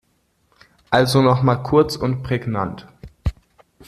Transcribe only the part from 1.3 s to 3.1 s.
mal kurz und prägnant.